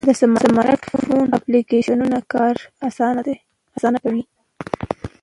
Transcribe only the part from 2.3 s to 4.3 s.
کار آسانه کوي.